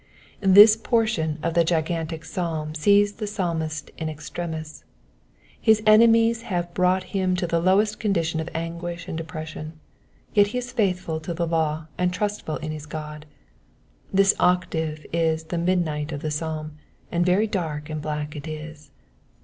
This 0.41 0.75
portion 0.75 1.37
of 1.43 1.53
the 1.53 1.63
gigantic 1.63 2.25
psalm 2.25 2.73
sees 2.73 3.13
the 3.13 3.27
Psalmist 3.27 3.91
in 3.99 4.09
extremis. 4.09 4.83
His 5.61 5.83
enemies 5.85 6.41
have 6.41 6.73
brought 6.73 7.03
him 7.13 7.35
to 7.35 7.45
the 7.45 7.59
lowest 7.61 7.99
condition 7.99 8.39
of 8.39 8.49
anguish 8.55 9.07
and 9.07 9.15
depression; 9.15 9.73
jet 10.33 10.47
he 10.47 10.57
is 10.57 10.71
faithful 10.71 11.19
to 11.19 11.35
the 11.35 11.45
law 11.45 11.85
and 11.99 12.11
trustful 12.11 12.55
in 12.57 12.71
his 12.71 12.87
God. 12.87 13.27
This 14.11 14.33
octave 14.39 15.05
is 15.13 15.43
the 15.43 15.59
mid 15.59 15.85
night 15.85 16.11
of 16.11 16.21
the 16.23 16.31
psalm, 16.31 16.79
and 17.11 17.23
very 17.23 17.45
dark 17.45 17.87
and 17.87 18.01
black 18.01 18.35
it 18.35 18.47
is. 18.47 18.89